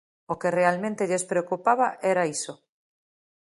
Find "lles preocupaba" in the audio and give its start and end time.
1.09-1.87